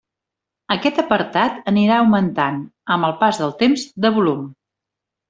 [0.75, 2.57] Aquest apartat anirà augmentant,
[2.97, 4.41] amb el pas del temps, de volum.